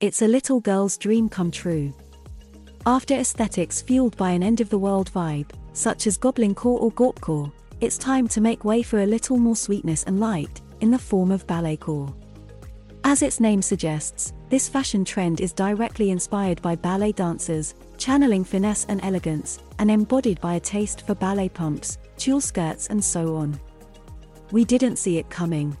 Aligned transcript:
It's 0.00 0.22
a 0.22 0.26
little 0.26 0.60
girl's 0.60 0.96
dream 0.96 1.28
come 1.28 1.50
true. 1.50 1.92
After 2.86 3.12
aesthetics 3.12 3.82
fueled 3.82 4.16
by 4.16 4.30
an 4.30 4.42
end 4.42 4.62
of 4.62 4.70
the 4.70 4.78
world 4.78 5.12
vibe, 5.12 5.50
such 5.74 6.06
as 6.06 6.16
goblincore 6.16 6.80
or 6.80 6.90
gorpcore, 6.92 7.52
it's 7.82 7.98
time 7.98 8.26
to 8.28 8.40
make 8.40 8.64
way 8.64 8.82
for 8.82 9.00
a 9.00 9.06
little 9.06 9.36
more 9.36 9.56
sweetness 9.56 10.04
and 10.04 10.18
light, 10.18 10.62
in 10.80 10.90
the 10.90 10.98
form 10.98 11.30
of 11.30 11.46
balletcore. 11.46 12.14
As 13.04 13.20
its 13.20 13.40
name 13.40 13.60
suggests, 13.60 14.32
this 14.48 14.70
fashion 14.70 15.04
trend 15.04 15.42
is 15.42 15.52
directly 15.52 16.08
inspired 16.08 16.62
by 16.62 16.76
ballet 16.76 17.12
dancers, 17.12 17.74
channeling 17.98 18.42
finesse 18.42 18.86
and 18.88 19.04
elegance, 19.04 19.58
and 19.80 19.90
embodied 19.90 20.40
by 20.40 20.54
a 20.54 20.60
taste 20.60 21.06
for 21.06 21.14
ballet 21.14 21.50
pumps, 21.50 21.98
tulle 22.16 22.40
skirts, 22.40 22.86
and 22.86 23.04
so 23.04 23.36
on. 23.36 23.60
We 24.50 24.64
didn't 24.64 24.96
see 24.96 25.18
it 25.18 25.28
coming. 25.28 25.76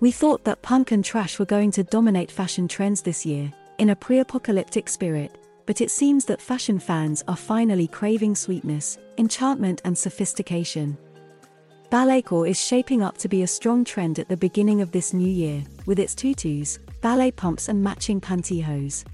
We 0.00 0.12
thought 0.12 0.44
that 0.44 0.62
punk 0.62 0.92
and 0.92 1.04
trash 1.04 1.40
were 1.40 1.44
going 1.44 1.72
to 1.72 1.82
dominate 1.82 2.30
fashion 2.30 2.68
trends 2.68 3.02
this 3.02 3.26
year, 3.26 3.52
in 3.78 3.90
a 3.90 3.96
pre 3.96 4.20
apocalyptic 4.20 4.88
spirit, 4.88 5.36
but 5.66 5.80
it 5.80 5.90
seems 5.90 6.24
that 6.26 6.40
fashion 6.40 6.78
fans 6.78 7.24
are 7.26 7.36
finally 7.36 7.88
craving 7.88 8.36
sweetness, 8.36 8.98
enchantment, 9.18 9.82
and 9.84 9.98
sophistication. 9.98 10.96
Balletcore 11.90 12.48
is 12.48 12.64
shaping 12.64 13.02
up 13.02 13.18
to 13.18 13.28
be 13.28 13.42
a 13.42 13.46
strong 13.46 13.84
trend 13.84 14.20
at 14.20 14.28
the 14.28 14.36
beginning 14.36 14.80
of 14.80 14.92
this 14.92 15.12
new 15.12 15.28
year, 15.28 15.64
with 15.86 15.98
its 15.98 16.14
tutus, 16.14 16.78
ballet 17.00 17.32
pumps, 17.32 17.68
and 17.68 17.82
matching 17.82 18.20
pantyhose. 18.20 19.04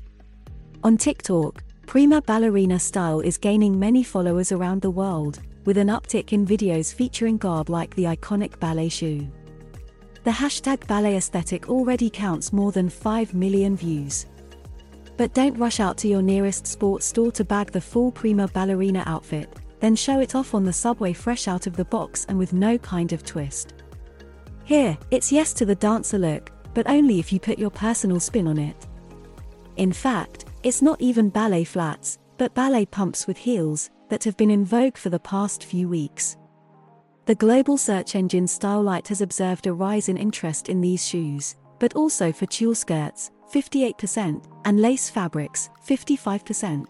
On 0.83 0.99
TikTok, 0.99 1.63
prima 1.87 2.21
ballerina 2.21 2.79
style 2.79 3.21
is 3.21 3.39
gaining 3.39 3.79
many 3.79 4.03
followers 4.03 4.53
around 4.53 4.83
the 4.83 4.91
world, 4.91 5.41
with 5.65 5.79
an 5.79 5.89
uptick 5.89 6.35
in 6.35 6.47
videos 6.47 6.93
featuring 6.93 7.39
garb 7.39 7.71
like 7.71 7.95
the 7.95 8.05
iconic 8.05 8.59
ballet 8.61 8.91
shoe. 8.91 9.27
The 10.25 10.31
hashtag 10.31 10.87
ballet 10.87 11.19
aesthetic 11.19 11.69
already 11.69 12.09
counts 12.09 12.51
more 12.51 12.73
than 12.73 12.89
5 12.89 13.35
million 13.35 13.77
views. 13.77 14.25
But 15.19 15.35
don't 15.35 15.59
rush 15.59 15.81
out 15.81 15.99
to 15.99 16.09
your 16.09 16.23
nearest 16.23 16.67
sports 16.67 17.05
store 17.05 17.31
to 17.33 17.45
bag 17.45 17.71
the 17.71 17.81
full 17.81 18.11
prima 18.11 18.49
ballerina 18.49 19.03
outfit, 19.05 19.55
then 19.81 19.95
show 19.95 20.21
it 20.21 20.35
off 20.35 20.55
on 20.55 20.65
the 20.65 20.73
subway 20.73 21.13
fresh 21.13 21.47
out 21.47 21.67
of 21.67 21.77
the 21.77 21.85
box 21.85 22.25
and 22.31 22.39
with 22.39 22.55
no 22.55 22.79
kind 22.79 23.13
of 23.13 23.23
twist. 23.23 23.75
Here, 24.65 24.97
it's 25.11 25.31
yes 25.31 25.53
to 25.53 25.67
the 25.67 25.75
dancer 25.75 26.17
look, 26.17 26.51
but 26.73 26.89
only 26.89 27.19
if 27.19 27.31
you 27.31 27.39
put 27.39 27.59
your 27.59 27.71
personal 27.71 28.19
spin 28.19 28.47
on 28.47 28.57
it. 28.57 28.87
In 29.77 29.93
fact, 29.93 30.47
it's 30.63 30.81
not 30.81 31.03
even 31.03 31.29
ballet 31.29 31.65
flats, 31.65 32.19
but 32.39 32.55
ballet 32.55 32.87
pumps 32.87 33.27
with 33.27 33.37
heels, 33.37 33.91
that 34.09 34.25
have 34.25 34.39
been 34.39 34.51
in 34.51 34.65
vogue 34.65 34.97
for 34.97 35.11
the 35.11 35.21
past 35.21 35.65
few 35.65 35.87
weeks. 35.87 36.39
The 37.27 37.35
global 37.35 37.79
search 37.79 38.17
engine 38.17 38.45
Stylight 38.45 39.09
has 39.09 39.23
observed 39.23 39.67
a 39.67 39.73
rise 39.73 40.11
in 40.11 40.19
interest 40.19 40.69
in 40.69 40.83
these 40.83 41.07
shoes, 41.07 41.57
but 41.79 41.95
also 41.95 42.31
for 42.31 42.45
tulle 42.45 42.75
skirts, 42.75 43.31
58%, 43.51 44.45
and 44.67 44.81
lace 44.81 45.09
fabrics, 45.09 45.71
55%. 45.87 46.85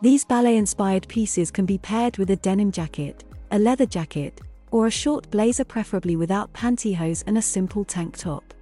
These 0.00 0.24
ballet 0.24 0.56
inspired 0.56 1.06
pieces 1.08 1.50
can 1.50 1.66
be 1.66 1.76
paired 1.76 2.16
with 2.16 2.30
a 2.30 2.36
denim 2.36 2.72
jacket, 2.72 3.24
a 3.50 3.58
leather 3.58 3.84
jacket, 3.84 4.40
or 4.70 4.86
a 4.86 4.90
short 4.90 5.30
blazer, 5.30 5.64
preferably 5.64 6.16
without 6.16 6.50
pantyhose 6.54 7.22
and 7.26 7.36
a 7.36 7.42
simple 7.42 7.84
tank 7.84 8.16
top. 8.16 8.54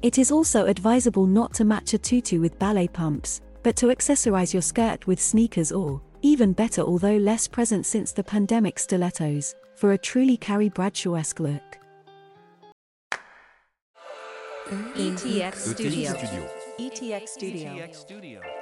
It 0.00 0.16
is 0.16 0.32
also 0.32 0.64
advisable 0.66 1.26
not 1.26 1.52
to 1.54 1.66
match 1.66 1.92
a 1.92 1.98
tutu 1.98 2.40
with 2.40 2.58
ballet 2.58 2.88
pumps, 2.88 3.42
but 3.62 3.76
to 3.76 3.86
accessorize 3.88 4.54
your 4.54 4.62
skirt 4.62 5.06
with 5.06 5.20
sneakers 5.20 5.70
or, 5.70 6.00
even 6.22 6.52
better, 6.52 6.82
although 6.82 7.16
less 7.16 7.46
present 7.46 7.84
since 7.84 8.12
the 8.12 8.24
pandemic, 8.24 8.78
stilettos, 8.78 9.54
for 9.74 9.92
a 9.92 9.98
truly 9.98 10.36
Carrie 10.36 10.68
Bradshaw 10.68 11.14
esque 11.14 11.40
look. 11.40 11.78
ETX 14.94 15.54
Studio. 15.56 16.14
Studio. 16.14 16.48
ETX 16.78 17.28
Studio. 17.28 17.70
ETX 17.70 17.94
Studio. 17.96 18.61